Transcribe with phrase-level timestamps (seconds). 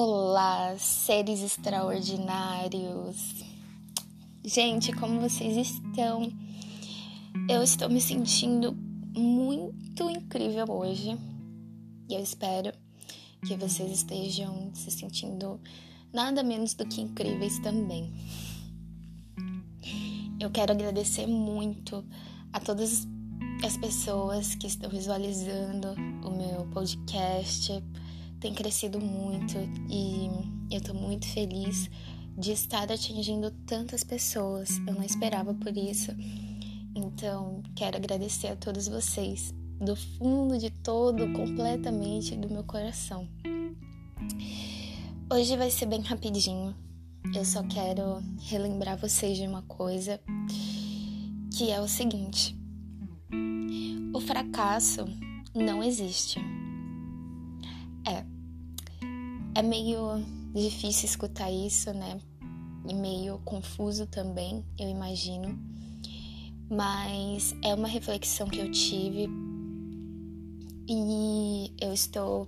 [0.00, 3.44] Olá, seres extraordinários!
[4.44, 6.32] Gente, como vocês estão?
[7.48, 8.76] Eu estou me sentindo
[9.12, 11.18] muito incrível hoje
[12.08, 12.72] e eu espero
[13.44, 15.60] que vocês estejam se sentindo
[16.12, 18.14] nada menos do que incríveis também.
[20.38, 22.04] Eu quero agradecer muito
[22.52, 23.04] a todas
[23.64, 25.88] as pessoas que estão visualizando
[26.24, 27.82] o meu podcast
[28.40, 29.56] tem crescido muito
[29.90, 30.28] e
[30.74, 31.90] eu tô muito feliz
[32.36, 34.78] de estar atingindo tantas pessoas.
[34.86, 36.12] Eu não esperava por isso.
[36.94, 43.28] Então, quero agradecer a todos vocês do fundo de todo, completamente do meu coração.
[45.30, 46.74] Hoje vai ser bem rapidinho.
[47.34, 50.20] Eu só quero relembrar vocês de uma coisa
[51.56, 52.56] que é o seguinte:
[54.14, 55.04] o fracasso
[55.54, 56.40] não existe.
[59.58, 59.62] É.
[59.62, 62.20] Meio difícil escutar isso, né?
[62.88, 65.58] E meio confuso também, eu imagino.
[66.70, 69.28] Mas é uma reflexão que eu tive
[70.88, 72.46] e eu estou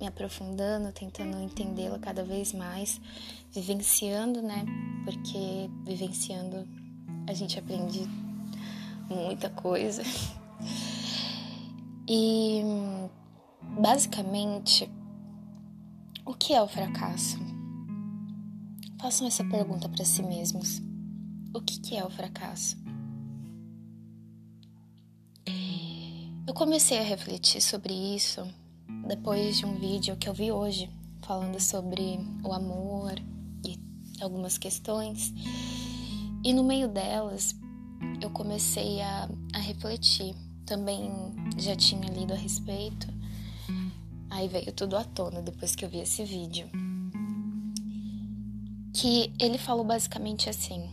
[0.00, 3.00] me aprofundando, tentando entendê-la cada vez mais,
[3.52, 4.64] vivenciando, né?
[5.04, 6.66] Porque vivenciando
[7.28, 8.08] a gente aprende
[9.10, 10.02] muita coisa.
[12.08, 12.62] E
[13.80, 14.88] basicamente,
[16.26, 17.38] o que é o fracasso?
[19.00, 20.82] Façam essa pergunta para si mesmos.
[21.54, 22.76] O que é o fracasso?
[26.46, 28.46] Eu comecei a refletir sobre isso
[29.06, 30.90] depois de um vídeo que eu vi hoje
[31.22, 33.14] falando sobre o amor
[33.64, 33.78] e
[34.20, 35.32] algumas questões.
[36.44, 37.54] E no meio delas,
[38.20, 40.34] eu comecei a, a refletir.
[40.64, 41.10] Também
[41.56, 43.15] já tinha lido a respeito
[44.36, 46.68] Aí veio tudo à tona depois que eu vi esse vídeo.
[48.92, 50.90] Que ele falou basicamente assim: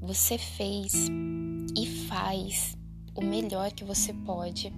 [0.00, 0.94] Você fez
[1.76, 2.78] e faz
[3.14, 4.72] o melhor que você pode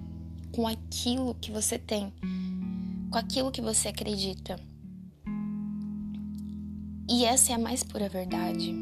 [0.50, 2.12] com aquilo que você tem,
[3.12, 4.58] com aquilo que você acredita.
[7.08, 8.74] E essa é a mais pura verdade.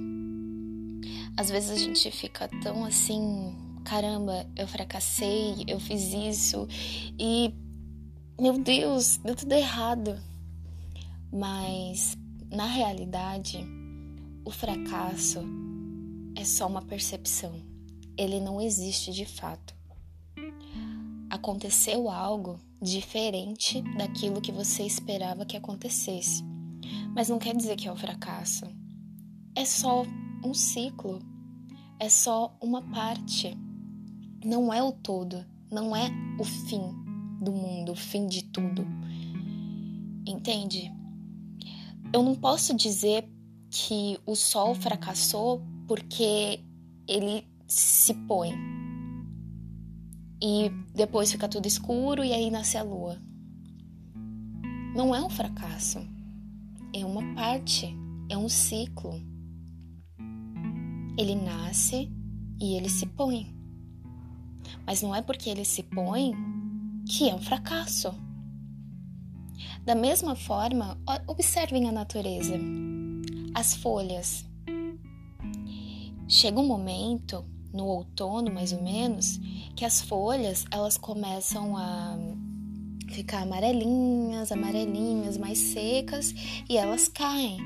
[1.36, 3.54] Às vezes a gente fica tão assim,
[3.84, 6.66] caramba, eu fracassei, eu fiz isso
[7.18, 7.67] e
[8.40, 10.16] meu Deus, deu tudo errado.
[11.32, 12.16] Mas,
[12.48, 13.58] na realidade,
[14.44, 15.40] o fracasso
[16.36, 17.60] é só uma percepção.
[18.16, 19.74] Ele não existe de fato.
[21.28, 26.44] Aconteceu algo diferente daquilo que você esperava que acontecesse.
[27.12, 28.66] Mas não quer dizer que é um fracasso.
[29.56, 30.04] É só
[30.44, 31.18] um ciclo.
[31.98, 33.58] É só uma parte.
[34.44, 35.44] Não é o todo.
[35.70, 37.07] Não é o fim
[37.40, 38.86] do mundo, o fim de tudo.
[40.26, 40.92] Entende?
[42.12, 43.28] Eu não posso dizer
[43.70, 46.64] que o sol fracassou porque
[47.06, 48.52] ele se põe
[50.40, 53.20] e depois fica tudo escuro e aí nasce a lua.
[54.94, 55.98] Não é um fracasso,
[56.94, 57.94] é uma parte,
[58.28, 59.20] é um ciclo.
[61.18, 62.10] Ele nasce
[62.60, 63.54] e ele se põe.
[64.86, 66.32] Mas não é porque ele se põe
[67.08, 68.14] que é um fracasso.
[69.84, 72.54] Da mesma forma, observem a natureza,
[73.54, 74.44] as folhas.
[76.28, 79.40] Chega um momento, no outono mais ou menos,
[79.74, 82.18] que as folhas elas começam a
[83.10, 86.34] ficar amarelinhas, amarelinhas, mais secas
[86.68, 87.58] e elas caem.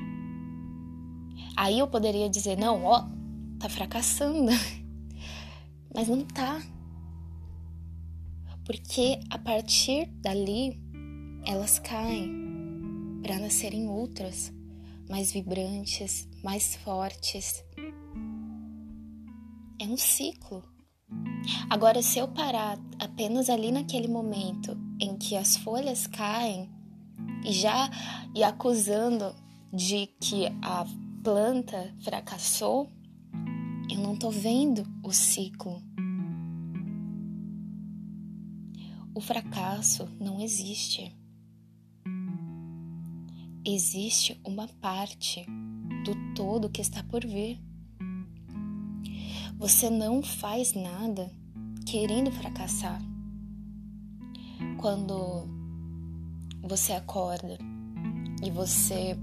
[1.56, 3.04] Aí eu poderia dizer, não, ó,
[3.58, 4.52] tá fracassando.
[5.94, 6.62] Mas não tá
[8.64, 10.80] porque a partir dali
[11.44, 14.52] elas caem para nascerem outras,
[15.08, 17.64] mais vibrantes, mais fortes.
[19.80, 20.62] É um ciclo.
[21.68, 26.70] Agora, se eu parar apenas ali naquele momento em que as folhas caem
[27.44, 27.90] e já
[28.34, 29.34] e acusando
[29.72, 30.84] de que a
[31.22, 32.90] planta fracassou,
[33.90, 35.82] eu não tô vendo o ciclo.
[39.14, 41.14] O fracasso não existe.
[43.62, 45.44] Existe uma parte
[46.02, 47.60] do todo que está por vir.
[49.58, 51.30] Você não faz nada
[51.84, 53.02] querendo fracassar.
[54.78, 55.46] Quando
[56.62, 57.58] você acorda
[58.42, 59.14] e você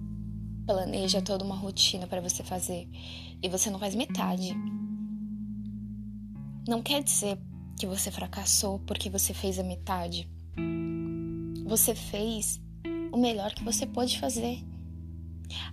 [0.67, 2.87] planeja toda uma rotina para você fazer
[3.41, 4.53] e você não faz metade,
[6.67, 7.39] não quer dizer
[7.79, 10.29] que você fracassou porque você fez a metade.
[11.65, 12.61] Você fez
[13.09, 14.61] o melhor que você pode fazer.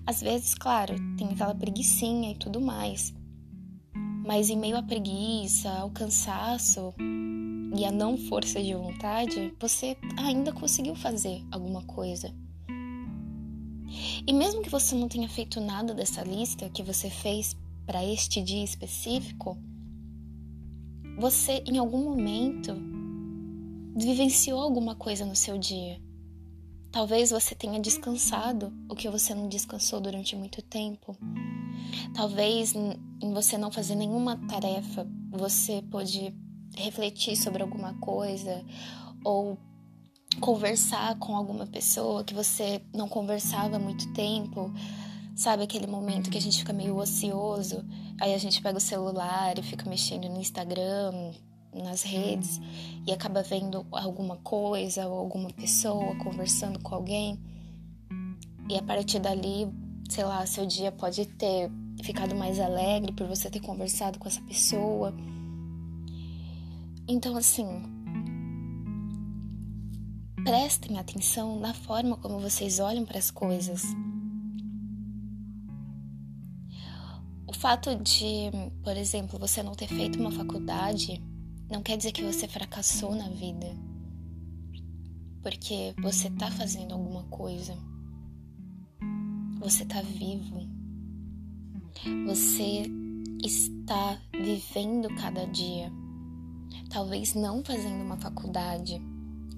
[0.06, 3.12] Às vezes, claro, tem aquela preguiçinha e tudo mais.
[4.24, 6.94] Mas em meio à preguiça, ao cansaço
[7.76, 12.32] e à não força de vontade, você ainda conseguiu fazer alguma coisa.
[14.24, 18.40] E mesmo que você não tenha feito nada dessa lista que você fez para este
[18.40, 19.58] dia específico,
[21.16, 22.74] você em algum momento
[23.96, 26.00] vivenciou alguma coisa no seu dia.
[26.92, 31.16] Talvez você tenha descansado o que você não descansou durante muito tempo.
[32.14, 36.34] Talvez em você não fazer nenhuma tarefa, você pode
[36.76, 38.64] refletir sobre alguma coisa
[39.24, 39.58] ou
[40.40, 44.72] conversar com alguma pessoa que você não conversava há muito tempo.
[45.34, 47.84] Sabe aquele momento que a gente fica meio ocioso,
[48.20, 51.32] aí a gente pega o celular e fica mexendo no Instagram,
[51.82, 52.60] nas redes
[53.06, 57.38] e acaba vendo alguma coisa ou alguma pessoa conversando com alguém.
[58.68, 59.68] E a partir dali,
[60.08, 61.70] sei lá, seu dia pode ter
[62.02, 65.14] ficado mais alegre por você ter conversado com essa pessoa.
[67.08, 67.66] Então, assim,
[70.44, 73.82] prestem atenção na forma como vocês olham para as coisas.
[77.56, 78.50] Fato de,
[78.82, 81.22] por exemplo, você não ter feito uma faculdade
[81.70, 83.66] não quer dizer que você fracassou na vida,
[85.42, 87.76] porque você tá fazendo alguma coisa,
[89.58, 90.60] você tá vivo,
[92.26, 92.84] você
[93.44, 95.90] está vivendo cada dia.
[96.90, 99.00] Talvez não fazendo uma faculdade,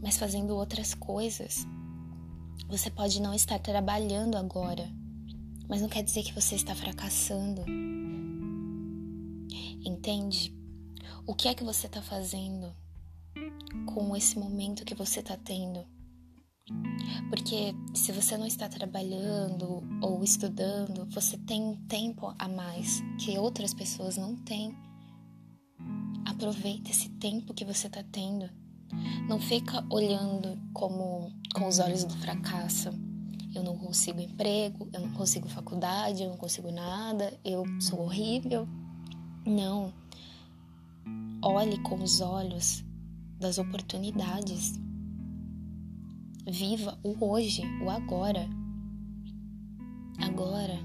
[0.00, 1.66] mas fazendo outras coisas.
[2.68, 4.88] Você pode não estar trabalhando agora,
[5.68, 7.64] mas não quer dizer que você está fracassando.
[9.84, 10.56] Entende?
[11.26, 12.74] O que é que você está fazendo
[13.86, 15.86] com esse momento que você está tendo?
[17.28, 23.38] Porque se você não está trabalhando ou estudando, você tem um tempo a mais que
[23.38, 24.74] outras pessoas não têm.
[26.26, 28.48] Aproveita esse tempo que você está tendo.
[29.28, 32.90] Não fica olhando como com os olhos do fracasso.
[33.54, 38.68] Eu não consigo emprego, eu não consigo faculdade, eu não consigo nada, eu sou horrível.
[39.46, 39.92] Não.
[41.42, 42.84] Olhe com os olhos
[43.38, 44.78] das oportunidades.
[46.46, 48.48] Viva o hoje, o agora.
[50.18, 50.78] Agora.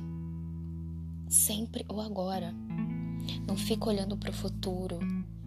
[1.28, 2.54] Sempre o agora.
[3.48, 5.00] Não fique olhando para o futuro,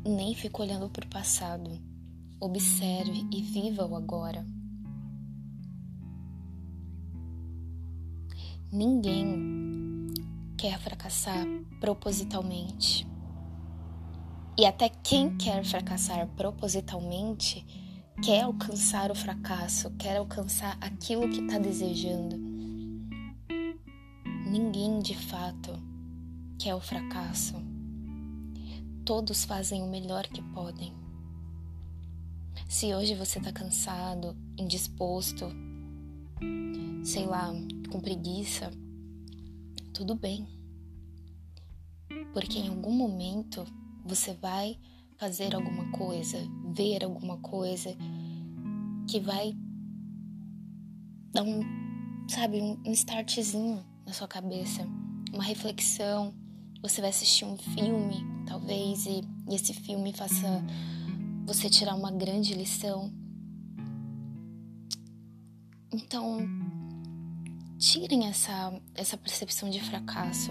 [0.04, 1.70] nem fique olhando para o passado.
[2.40, 4.44] Observe e viva o agora.
[8.76, 10.12] Ninguém
[10.58, 11.46] quer fracassar
[11.80, 13.06] propositalmente.
[14.58, 17.64] E até quem quer fracassar propositalmente
[18.22, 22.36] quer alcançar o fracasso, quer alcançar aquilo que está desejando.
[24.46, 25.72] Ninguém de fato
[26.58, 27.54] quer o fracasso.
[29.06, 30.92] Todos fazem o melhor que podem.
[32.68, 35.46] Se hoje você está cansado, indisposto,
[37.04, 37.52] sei lá,
[37.90, 38.70] com preguiça,
[39.92, 40.46] tudo bem.
[42.32, 43.64] Porque em algum momento
[44.04, 44.78] você vai
[45.16, 46.38] fazer alguma coisa,
[46.74, 47.96] ver alguma coisa
[49.08, 49.54] que vai
[51.32, 51.60] dar um,
[52.28, 54.86] sabe, um startzinho na sua cabeça,
[55.32, 56.34] uma reflexão.
[56.82, 60.62] Você vai assistir um filme, talvez, e, e esse filme faça
[61.44, 63.12] você tirar uma grande lição.
[65.92, 66.38] Então,
[67.78, 70.50] tirem essa, essa percepção de fracasso.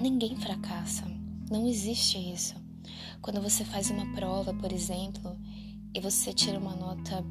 [0.00, 1.04] Ninguém fracassa.
[1.50, 2.54] Não existe isso.
[3.20, 5.36] Quando você faz uma prova, por exemplo,
[5.94, 7.24] e você tira uma nota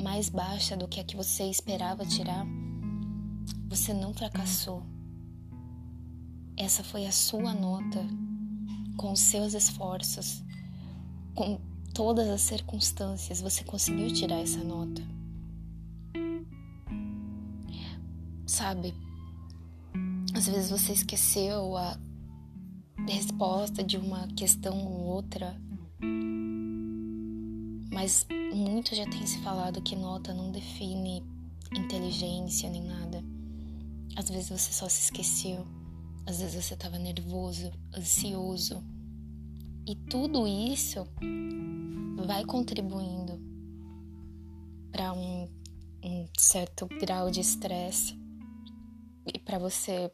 [0.00, 2.46] mais baixa do que a que você esperava tirar,
[3.68, 4.82] você não fracassou.
[6.56, 8.06] Essa foi a sua nota,
[8.96, 10.42] com os seus esforços,
[11.34, 11.58] com
[11.94, 15.19] todas as circunstâncias, você conseguiu tirar essa nota.
[18.60, 18.94] Sabe,
[20.34, 21.98] às vezes você esqueceu a
[23.08, 25.58] resposta de uma questão ou outra.
[27.90, 31.24] Mas muito já tem se falado que nota não define
[31.74, 33.24] inteligência nem nada.
[34.14, 35.66] Às vezes você só se esqueceu,
[36.26, 38.84] às vezes você estava nervoso, ansioso.
[39.88, 41.08] E tudo isso
[42.26, 43.40] vai contribuindo
[44.92, 45.48] para um,
[46.04, 48.20] um certo grau de estresse
[49.34, 50.10] e para você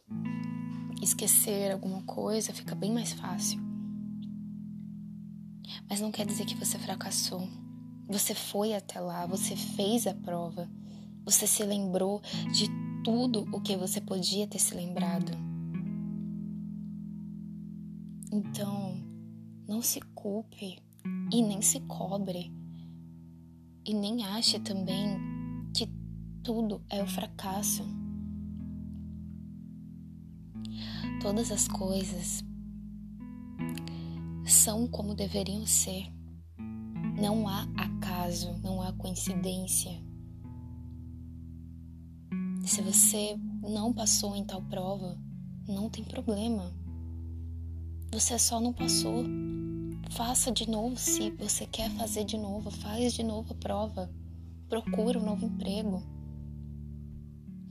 [1.02, 3.60] esquecer alguma coisa fica bem mais fácil.
[5.88, 7.48] Mas não quer dizer que você fracassou.
[8.08, 10.70] Você foi até lá, você fez a prova.
[11.24, 12.20] Você se lembrou
[12.52, 12.68] de
[13.02, 15.32] tudo o que você podia ter se lembrado.
[18.32, 18.96] Então,
[19.68, 20.78] não se culpe
[21.32, 22.52] e nem se cobre.
[23.84, 25.18] E nem ache também
[25.74, 25.88] que
[26.42, 27.84] tudo é o fracasso.
[31.26, 32.44] Todas as coisas
[34.46, 36.06] são como deveriam ser.
[37.20, 39.90] Não há acaso, não há coincidência.
[42.64, 45.20] Se você não passou em tal prova,
[45.66, 46.72] não tem problema.
[48.12, 49.24] Você só não passou.
[50.10, 54.08] Faça de novo se você quer fazer de novo, faz de novo a prova.
[54.68, 56.04] Procura um novo emprego.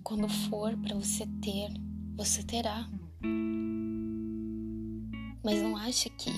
[0.03, 1.71] Quando for para você ter,
[2.17, 2.85] você terá.
[5.43, 6.31] Mas não ache que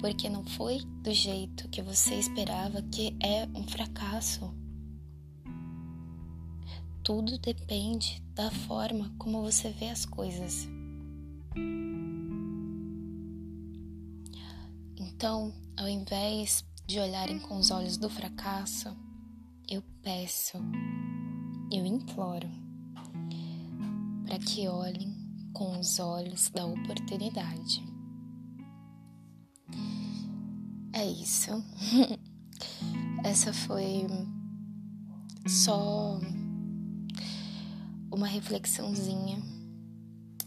[0.00, 4.52] porque não foi do jeito que você esperava que é um fracasso.
[7.02, 10.68] Tudo depende da forma como você vê as coisas.
[14.96, 18.96] Então, ao invés de olharem com os olhos do fracasso,
[19.68, 20.58] eu peço,
[21.72, 22.48] eu imploro
[24.24, 25.17] para que olhem
[25.58, 27.84] com os olhos da oportunidade.
[30.92, 31.50] É isso.
[33.24, 34.06] Essa foi
[35.48, 36.20] só
[38.12, 39.42] uma reflexãozinha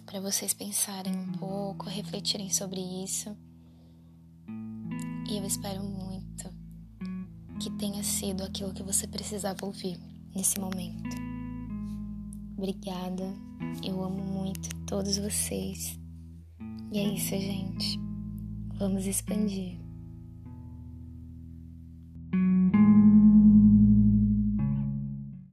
[0.05, 3.35] para vocês pensarem um pouco, refletirem sobre isso.
[5.29, 6.49] E eu espero muito
[7.59, 9.99] que tenha sido aquilo que você precisava ouvir
[10.33, 11.17] nesse momento.
[12.57, 13.50] Obrigada,
[13.83, 15.99] eu amo muito todos vocês.
[16.91, 17.99] E é isso, gente.
[18.77, 19.80] Vamos expandir.